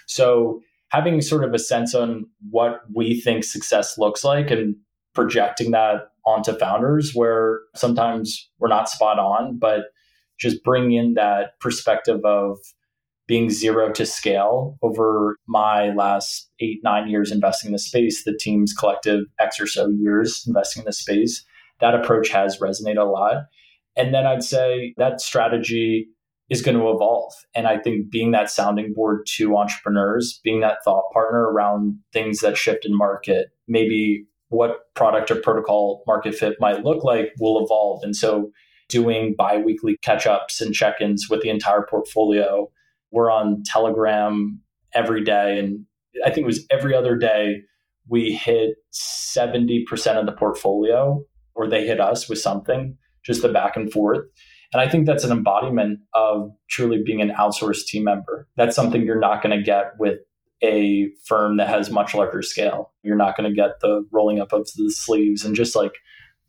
[0.07, 4.75] So, having sort of a sense on what we think success looks like and
[5.15, 9.85] projecting that onto founders where sometimes we're not spot on, but
[10.39, 12.57] just bring in that perspective of
[13.27, 18.37] being zero to scale over my last eight, nine years investing in the space, the
[18.37, 21.45] team's collective X or so years investing in the space.
[21.79, 23.45] That approach has resonated a lot.
[23.95, 26.07] And then I'd say that strategy
[26.49, 27.33] is going to evolve.
[27.55, 32.39] And I think being that sounding board to entrepreneurs, being that thought partner around things
[32.39, 37.63] that shift in market, maybe what product or protocol market fit might look like will
[37.63, 38.03] evolve.
[38.03, 38.51] And so
[38.89, 42.69] doing bi-weekly catch-ups and check-ins with the entire portfolio.
[43.11, 44.59] We're on Telegram
[44.93, 45.57] every day.
[45.57, 45.85] And
[46.23, 47.61] I think it was every other day
[48.07, 49.85] we hit 70%
[50.19, 51.23] of the portfolio
[51.55, 54.25] or they hit us with something, just the back and forth.
[54.73, 58.47] And I think that's an embodiment of truly being an outsourced team member.
[58.57, 60.19] That's something you're not going to get with
[60.63, 62.91] a firm that has much larger scale.
[63.03, 65.93] You're not going to get the rolling up of the sleeves and just like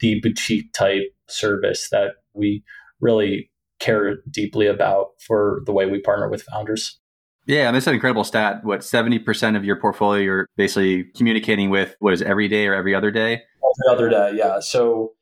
[0.00, 2.62] the boutique type service that we
[3.00, 6.98] really care deeply about for the way we partner with founders.
[7.46, 8.64] Yeah, and that's an incredible stat.
[8.64, 12.74] What, 70% of your portfolio you're basically communicating with, what is it, every day or
[12.74, 13.42] every other day?
[13.42, 14.60] Every other day, yeah.
[14.60, 15.12] So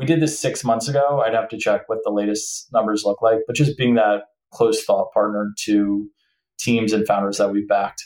[0.00, 1.22] we did this six months ago.
[1.24, 4.82] I'd have to check what the latest numbers look like, but just being that close
[4.82, 6.08] thought partner to
[6.58, 8.02] teams and founders that we've backed.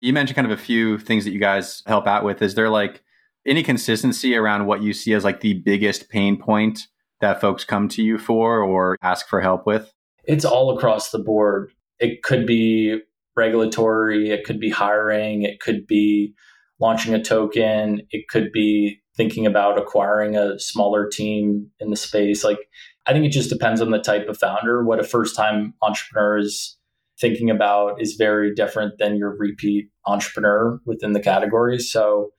[0.00, 2.42] You mentioned kind of a few things that you guys help out with.
[2.42, 3.02] Is there like
[3.46, 6.88] any consistency around what you see as like the biggest pain point
[7.20, 9.92] that folks come to you for or ask for help with?
[10.24, 11.70] It's all across the board.
[12.00, 12.98] It could be
[13.36, 16.34] regulatory, it could be hiring, it could be
[16.80, 22.44] launching a token, it could be thinking about acquiring a smaller team in the space.
[22.44, 22.58] Like,
[23.06, 24.84] I think it just depends on the type of founder.
[24.84, 26.76] What a first time entrepreneur is
[27.20, 31.78] thinking about is very different than your repeat entrepreneur within the category.
[31.78, 32.30] So,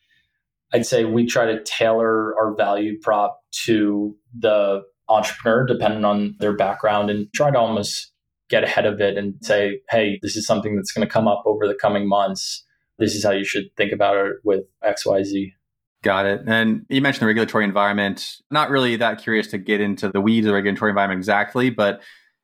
[0.73, 6.55] I'd say we try to tailor our value prop to the entrepreneur depending on their
[6.55, 8.11] background and try to almost
[8.49, 11.43] get ahead of it and say, hey, this is something that's going to come up
[11.45, 12.63] over the coming months.
[12.99, 15.51] This is how you should think about it with XYZ.
[16.05, 16.43] Got it.
[16.45, 18.37] And you mentioned the regulatory environment.
[18.51, 21.99] Not really that curious to get into the weeds of the regulatory environment exactly, but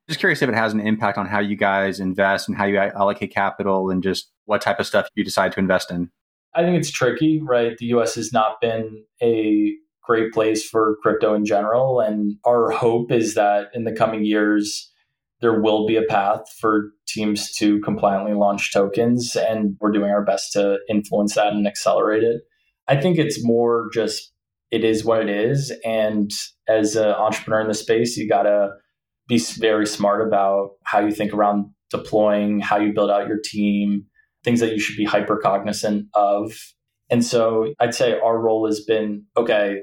[0.07, 2.79] just curious if it has an impact on how you guys invest and how you
[2.79, 6.09] allocate capital and just what type of stuff you decide to invest in.
[6.55, 7.77] I think it's tricky, right?
[7.77, 11.99] The US has not been a great place for crypto in general.
[11.99, 14.91] And our hope is that in the coming years,
[15.39, 20.25] there will be a path for teams to compliantly launch tokens, and we're doing our
[20.25, 22.41] best to influence that and accelerate it.
[22.91, 24.33] I think it's more just
[24.69, 26.29] it is what it is, and
[26.67, 28.71] as an entrepreneur in the space, you gotta
[29.29, 34.05] be very smart about how you think around deploying, how you build out your team,
[34.43, 36.51] things that you should be hyper cognizant of.
[37.09, 39.79] And so I'd say our role has been okay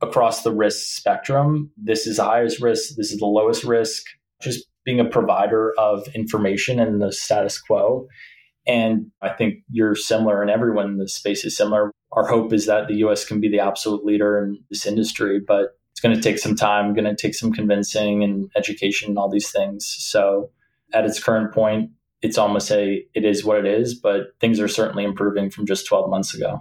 [0.00, 1.70] across the risk spectrum.
[1.76, 4.02] This is the highest risk, this is the lowest risk.
[4.42, 8.08] Just being a provider of information and the status quo.
[8.66, 11.92] And I think you're similar and everyone in the space is similar.
[12.12, 15.78] Our hope is that the US can be the absolute leader in this industry, but
[15.92, 19.30] it's going to take some time, going to take some convincing and education and all
[19.30, 19.86] these things.
[19.86, 20.50] So
[20.92, 21.90] at its current point,
[22.22, 25.86] it's almost a it is what it is, but things are certainly improving from just
[25.86, 26.60] 12 months ago.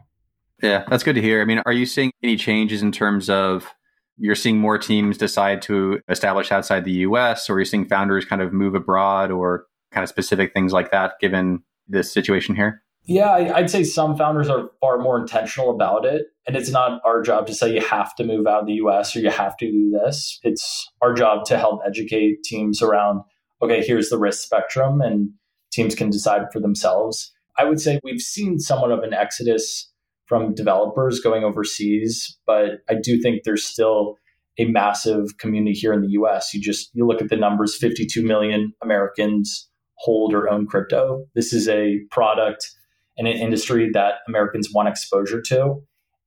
[0.62, 1.42] Yeah, that's good to hear.
[1.42, 3.74] I mean, are you seeing any changes in terms of
[4.18, 8.42] you're seeing more teams decide to establish outside the US, or you're seeing founders kind
[8.42, 12.82] of move abroad, or kind of specific things like that, given this situation here?
[13.06, 16.28] Yeah, I'd say some founders are far more intentional about it.
[16.46, 19.16] And it's not our job to say you have to move out of the US
[19.16, 20.40] or you have to do this.
[20.44, 23.22] It's our job to help educate teams around,
[23.62, 25.32] okay, here's the risk spectrum, and
[25.72, 27.32] teams can decide for themselves.
[27.58, 29.92] I would say we've seen somewhat of an exodus
[30.26, 34.18] from developers going overseas, but I do think there's still
[34.60, 36.54] a massive community here in the US.
[36.54, 39.69] You just you look at the numbers 52 million Americans
[40.00, 41.26] hold or own crypto.
[41.36, 42.70] This is a product
[43.18, 45.82] and an industry that Americans want exposure to.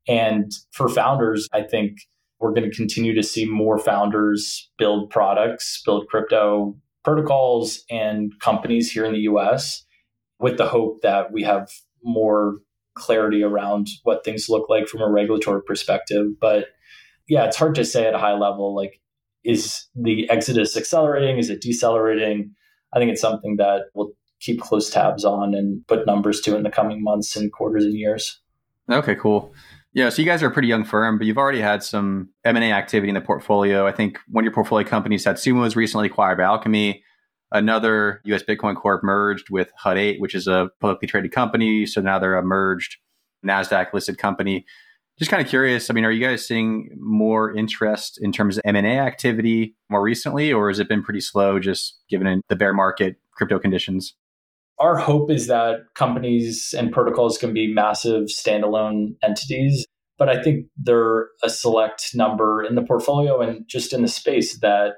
[0.07, 1.99] And for founders, I think
[2.39, 8.91] we're going to continue to see more founders build products, build crypto protocols and companies
[8.91, 9.85] here in the US
[10.39, 11.71] with the hope that we have
[12.05, 12.59] more
[12.95, 16.27] clarity around what things look like from a regulatory perspective.
[16.41, 16.67] But
[17.29, 19.01] yeah, it's hard to say at a high level like,
[19.45, 21.39] is the exodus accelerating?
[21.39, 22.55] Is it decelerating?
[22.93, 26.63] I think it's something that we'll keep close tabs on and put numbers to in
[26.63, 28.41] the coming months and quarters and years.
[28.91, 29.55] Okay, cool.
[29.95, 32.73] Yeah, so you guys are a pretty young firm, but you've already had some M&A
[32.73, 33.87] activity in the portfolio.
[33.87, 37.03] I think one of your portfolio companies, Satsuma, was recently acquired by Alchemy.
[37.53, 41.85] Another US Bitcoin Corp merged with Hut 8, which is a publicly traded company.
[41.85, 42.97] So now they're a merged
[43.47, 44.65] NASDAQ listed company.
[45.19, 45.91] Just kind of curious.
[45.91, 50.53] I mean, are you guys seeing more interest in terms of M&A activity more recently,
[50.53, 54.15] or has it been pretty slow just given the bear market crypto conditions?
[54.79, 59.87] Our hope is that companies and protocols can be massive standalone entities,
[60.19, 64.09] but I think there are a select number in the portfolio and just in the
[64.09, 64.95] space that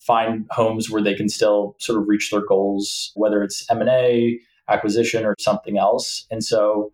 [0.00, 4.38] find homes where they can still sort of reach their goals, whether it's M&A,
[4.68, 6.26] acquisition or something else.
[6.30, 6.90] And so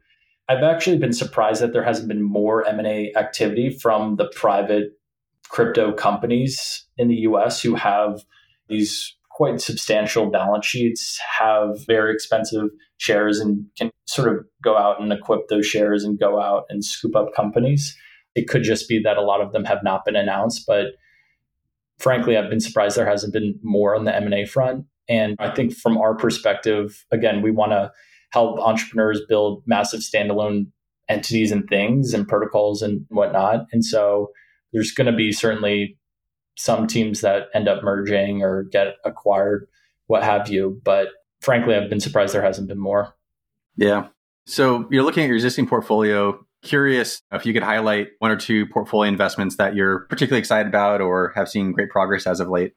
[0.51, 4.98] I've actually been surprised that there hasn't been more M&A activity from the private
[5.48, 8.24] crypto companies in the US who have
[8.68, 15.01] these quite substantial balance sheets, have very expensive shares, and can sort of go out
[15.01, 17.96] and equip those shares and go out and scoop up companies.
[18.34, 20.86] It could just be that a lot of them have not been announced, but
[22.01, 24.86] frankly, I've been surprised there hasn't been more on the M&A front.
[25.09, 27.92] And I think from our perspective, again, we want to
[28.31, 30.66] help entrepreneurs build massive standalone
[31.09, 33.66] entities and things and protocols and whatnot.
[33.72, 34.31] And so
[34.72, 35.99] there's going to be certainly
[36.57, 39.66] some teams that end up merging or get acquired,
[40.07, 40.81] what have you.
[40.85, 41.09] But
[41.41, 43.14] frankly, I've been surprised there hasn't been more.
[43.76, 44.09] Yeah.
[44.47, 46.39] So you're looking at your existing portfolio.
[46.62, 51.01] Curious if you could highlight one or two portfolio investments that you're particularly excited about
[51.01, 52.74] or have seen great progress as of late.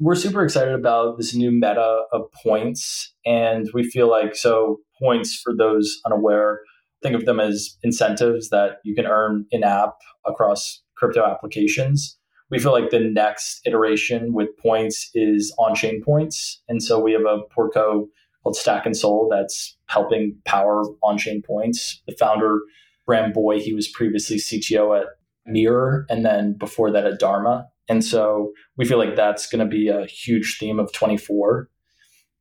[0.00, 3.12] We're super excited about this new meta of points.
[3.26, 6.60] And we feel like so points for those unaware,
[7.02, 9.94] think of them as incentives that you can earn in app
[10.26, 12.18] across crypto applications.
[12.50, 16.62] We feel like the next iteration with points is on chain points.
[16.68, 18.06] And so we have a portco
[18.42, 22.02] called Stack and Soul that's helping power on chain points.
[22.06, 22.60] The founder,
[23.06, 25.06] Ram Boy, he was previously CTO at
[25.46, 27.68] Mirror and then before that at Dharma.
[27.88, 31.68] And so we feel like that's going to be a huge theme of 24.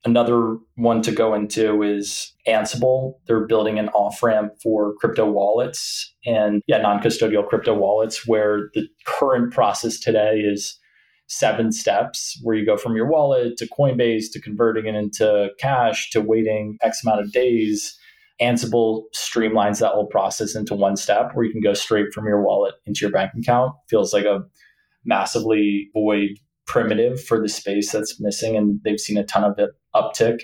[0.05, 3.15] Another one to go into is Ansible.
[3.25, 8.69] They're building an off ramp for crypto wallets and yeah, non custodial crypto wallets, where
[8.73, 10.79] the current process today is
[11.27, 16.09] seven steps where you go from your wallet to Coinbase to converting it into cash
[16.11, 17.97] to waiting X amount of days.
[18.39, 22.43] Ansible streamlines that whole process into one step where you can go straight from your
[22.43, 23.73] wallet into your bank account.
[23.89, 24.41] Feels like a
[25.05, 26.37] massively void
[26.67, 30.41] primitive for the space that's missing, and they've seen a ton of it uptick.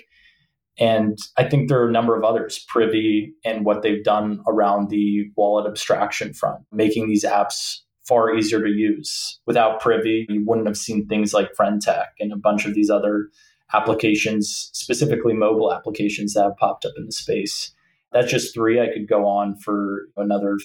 [0.76, 4.90] And I think there are a number of others, Privy and what they've done around
[4.90, 9.38] the wallet abstraction front, making these apps far easier to use.
[9.46, 13.28] Without Privy, you wouldn't have seen things like FriendTech and a bunch of these other
[13.72, 17.72] applications, specifically mobile applications that have popped up in the space.
[18.12, 18.80] That's just three.
[18.80, 20.58] I could go on for another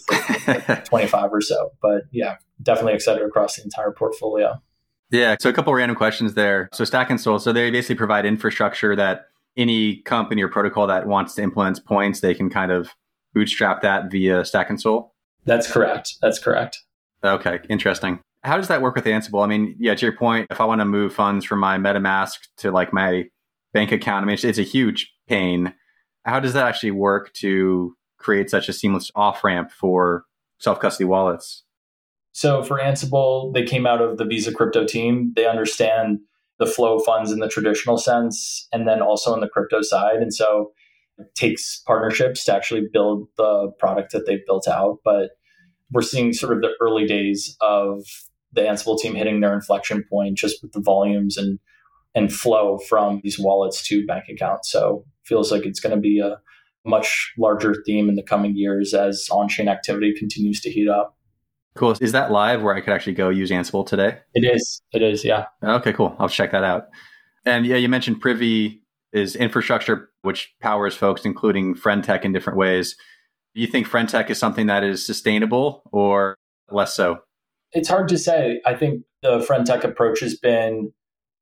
[0.85, 1.71] 25 or so.
[1.81, 4.61] But yeah, definitely excited across the entire portfolio.
[5.11, 5.35] Yeah.
[5.39, 6.69] So a couple random questions there.
[6.73, 9.25] So Stack and Soul, so they basically provide infrastructure that
[9.57, 12.91] any company or protocol that wants to implement points, they can kind of
[13.33, 15.13] bootstrap that via Stack and Soul.
[15.45, 16.15] That's correct.
[16.21, 16.79] That's correct.
[17.23, 18.19] Okay, interesting.
[18.43, 19.43] How does that work with Ansible?
[19.43, 22.37] I mean, yeah, to your point, if I want to move funds from my MetaMask
[22.57, 23.25] to like my
[23.73, 25.73] bank account, I mean, it's, it's a huge pain.
[26.23, 30.23] How does that actually work to create such a seamless off ramp for
[30.59, 31.63] self custody wallets?
[32.39, 35.33] So for Ansible, they came out of the Visa crypto team.
[35.35, 36.19] They understand
[36.57, 40.21] the flow of funds in the traditional sense and then also on the crypto side.
[40.21, 40.71] And so
[41.17, 44.99] it takes partnerships to actually build the product that they've built out.
[45.03, 45.31] But
[45.91, 48.05] we're seeing sort of the early days of
[48.53, 51.59] the Ansible team hitting their inflection point just with the volumes and
[52.15, 54.71] and flow from these wallets to bank accounts.
[54.71, 56.37] So feels like it's going to be a
[56.85, 61.17] much larger theme in the coming years as on-chain activity continues to heat up.
[61.79, 61.95] Cool.
[62.01, 64.17] Is that live where I could actually go use Ansible today?
[64.33, 64.81] It is.
[64.91, 65.23] It is.
[65.23, 65.45] Yeah.
[65.63, 66.13] Okay, cool.
[66.19, 66.87] I'll check that out.
[67.45, 68.81] And yeah, you mentioned Privy
[69.13, 72.97] is infrastructure which powers folks, including FriendTech in different ways.
[73.55, 76.35] Do you think FriendTech is something that is sustainable or
[76.69, 77.19] less so?
[77.71, 78.59] It's hard to say.
[78.65, 80.91] I think the FriendTech approach has been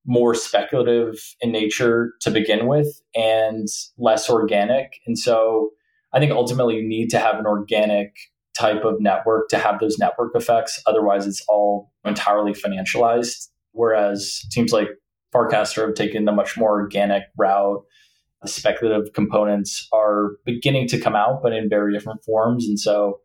[0.06, 3.68] more speculative in nature to begin with and
[3.98, 5.00] less organic.
[5.08, 5.72] And so
[6.14, 8.16] I think ultimately you need to have an organic
[8.58, 10.82] type of network to have those network effects.
[10.88, 13.48] Otherwise, it's all entirely financialized.
[13.72, 14.90] Whereas teams like
[15.34, 17.84] Farcaster have taken the much more organic route.
[18.42, 22.66] The speculative components are beginning to come out, but in very different forms.
[22.68, 23.20] And so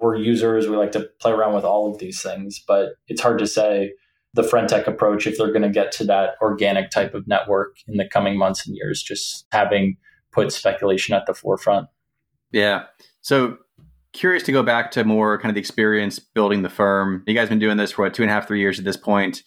[0.00, 3.38] we're users, we like to play around with all of these things, but it's hard
[3.38, 3.92] to say
[4.34, 7.96] the FriendTech approach if they're going to get to that organic type of network in
[7.96, 9.96] the coming months and years, just having
[10.32, 11.86] put speculation at the forefront.
[12.50, 12.84] Yeah.
[13.20, 13.58] So
[14.14, 17.22] curious to go back to more kind of the experience building the firm.
[17.26, 18.96] You guys been doing this for what two and a half, three years at this
[18.96, 19.42] point.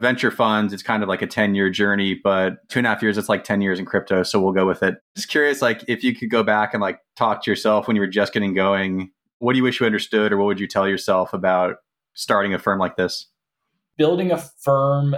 [0.00, 3.02] Venture funds, it's kind of like a 10 year journey, but two and a half
[3.02, 4.22] years, it's like 10 years in crypto.
[4.22, 4.94] So we'll go with it.
[5.16, 8.00] Just curious, like if you could go back and like talk to yourself when you
[8.00, 9.10] were just getting going,
[9.40, 11.76] what do you wish you understood or what would you tell yourself about
[12.14, 13.26] starting a firm like this?
[13.96, 15.16] Building a firm,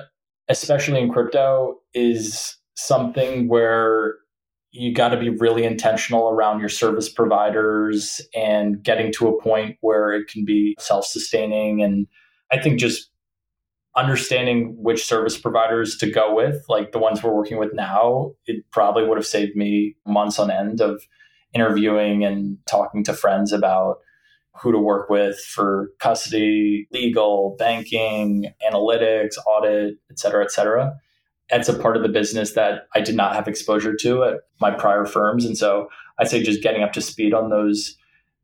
[0.49, 4.17] especially in crypto, is something where
[4.73, 9.77] you got to be really intentional around your service providers and getting to a point
[9.81, 12.07] where it can be self-sustaining and
[12.51, 13.13] i think just
[13.97, 18.65] understanding which service providers to go with, like the ones we're working with now, it
[18.71, 21.03] probably would have saved me months on end of
[21.55, 23.97] interviewing and talking to friends about
[24.61, 30.95] who to work with for custody, legal, banking, analytics, audit, et cetera, et cetera.
[31.51, 34.71] That's a part of the business that I did not have exposure to at my
[34.71, 35.45] prior firms.
[35.45, 35.89] And so
[36.19, 37.97] I'd say just getting up to speed on those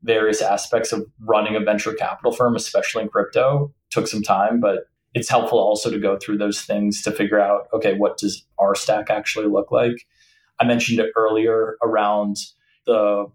[0.03, 4.85] various aspects of running a venture capital firm, especially in crypto, took some time, but
[5.13, 8.75] it's helpful also to go through those things to figure out okay, what does our
[8.75, 10.05] stack actually look like?
[10.59, 12.37] I mentioned it earlier around
[12.85, 13.25] the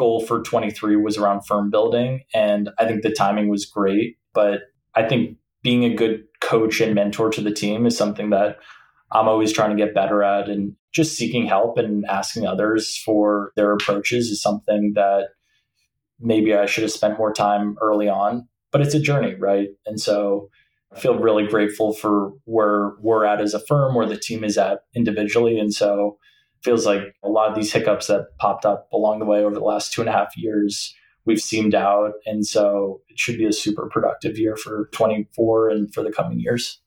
[0.00, 2.22] goal for 23 was around firm building.
[2.32, 4.16] And I think the timing was great.
[4.32, 4.62] But
[4.94, 8.56] I think being a good coach and mentor to the team is something that
[9.12, 10.48] I'm always trying to get better at.
[10.48, 15.28] And just seeking help and asking others for their approaches is something that
[16.18, 18.48] maybe I should have spent more time early on.
[18.72, 19.68] But it's a journey, right?
[19.86, 20.48] And so
[20.94, 24.58] I feel really grateful for where we're at as a firm, where the team is
[24.58, 25.58] at individually.
[25.58, 26.18] And so
[26.62, 29.60] feels like a lot of these hiccups that popped up along the way over the
[29.60, 30.94] last two and a half years,
[31.24, 32.12] we've seamed out.
[32.26, 36.38] And so it should be a super productive year for 24 and for the coming
[36.38, 36.80] years.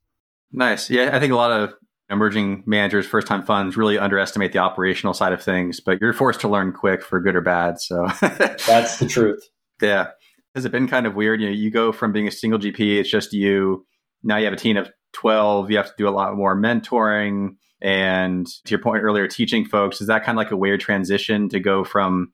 [0.51, 0.89] Nice.
[0.89, 1.73] Yeah, I think a lot of
[2.13, 6.39] emerging managers, first time funds really underestimate the operational side of things, but you're forced
[6.41, 7.79] to learn quick for good or bad.
[7.79, 9.43] So that's the truth.
[9.81, 10.11] Yeah.
[10.55, 11.41] Has it been kind of weird?
[11.41, 13.85] You know, you go from being a single GP, it's just you.
[14.23, 15.71] Now you have a team of 12.
[15.71, 19.99] You have to do a lot more mentoring and to your point earlier, teaching folks,
[19.99, 22.31] is that kind of like a weird transition to go from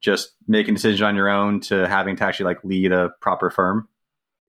[0.00, 3.88] just making decisions on your own to having to actually like lead a proper firm?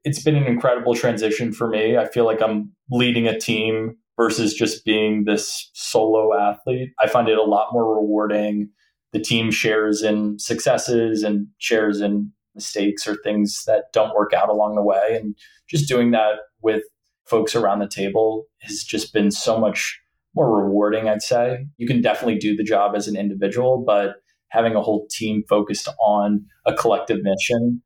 [0.03, 1.97] It's been an incredible transition for me.
[1.97, 6.91] I feel like I'm leading a team versus just being this solo athlete.
[6.99, 8.69] I find it a lot more rewarding.
[9.11, 14.49] The team shares in successes and shares in mistakes or things that don't work out
[14.49, 15.17] along the way.
[15.19, 15.35] And
[15.67, 16.83] just doing that with
[17.25, 19.99] folks around the table has just been so much
[20.35, 21.65] more rewarding, I'd say.
[21.77, 24.15] You can definitely do the job as an individual, but
[24.49, 27.81] having a whole team focused on a collective mission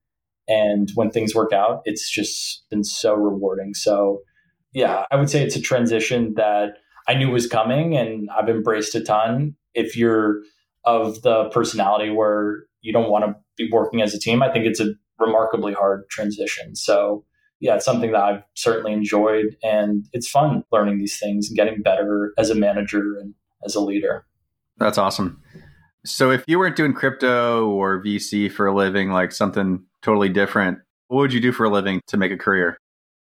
[0.47, 3.73] and when things work out, it's just been so rewarding.
[3.73, 4.21] So,
[4.74, 8.95] yeah, I would say it's a transition that I knew was coming and I've embraced
[8.95, 9.55] a ton.
[9.74, 10.41] If you're
[10.84, 14.65] of the personality where you don't want to be working as a team, I think
[14.65, 16.76] it's a remarkably hard transition.
[16.76, 17.26] So,
[17.59, 19.57] yeah, it's something that I've certainly enjoyed.
[19.63, 23.34] And it's fun learning these things and getting better as a manager and
[23.65, 24.26] as a leader.
[24.78, 25.41] That's awesome.
[26.05, 30.80] So, if you weren't doing crypto or VC for a living, like something totally different,
[31.07, 32.78] what would you do for a living to make a career?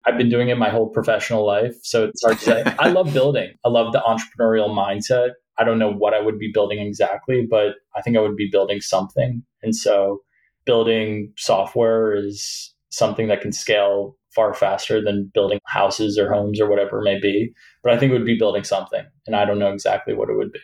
[0.08, 1.76] I've been doing it my whole professional life.
[1.84, 2.64] So, it's hard to say.
[2.80, 5.32] I love building, I love the entrepreneurial mindset.
[5.60, 8.49] I don't know what I would be building exactly, but I think I would be
[8.51, 9.43] building something.
[9.62, 10.22] And so,
[10.66, 16.70] building software is something that can scale far faster than building houses or homes or
[16.70, 17.51] whatever it may be.
[17.84, 20.38] But I think it would be building something, and I don't know exactly what it
[20.38, 20.60] would be.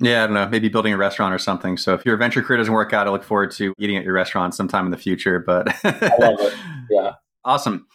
[0.00, 0.48] Yeah, I don't know.
[0.48, 1.76] Maybe building a restaurant or something.
[1.76, 4.12] So if your venture career doesn't work out, I look forward to eating at your
[4.12, 5.40] restaurant sometime in the future.
[5.40, 6.54] But I love it.
[6.90, 7.12] Yeah.
[7.44, 7.86] Awesome.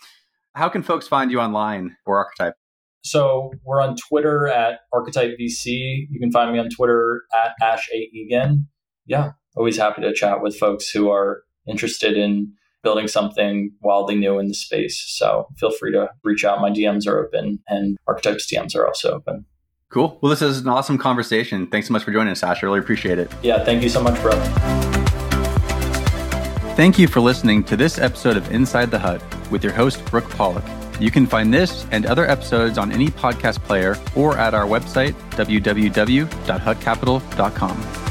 [0.56, 2.54] How can folks find you online or Archetype?
[3.02, 6.08] So we're on Twitter at Archetype VC.
[6.10, 7.98] You can find me on Twitter at Ash A.
[8.14, 8.68] Egan.
[9.06, 14.38] Yeah, always happy to chat with folks who are interested in building something wildly new
[14.38, 15.04] in the space.
[15.08, 16.62] So feel free to reach out.
[16.62, 19.46] My DMs are open and Archetypes DMs are also open.
[19.90, 20.20] Cool.
[20.22, 21.68] Well, this is an awesome conversation.
[21.68, 22.64] Thanks so much for joining us, Ash.
[22.64, 23.32] I really appreciate it.
[23.42, 25.03] Yeah, thank you so much, bro.
[26.76, 29.22] Thank you for listening to this episode of Inside the Hut
[29.52, 30.64] with your host, Brooke Pollack.
[31.00, 35.14] You can find this and other episodes on any podcast player or at our website,
[35.32, 38.03] www.hutcapital.com.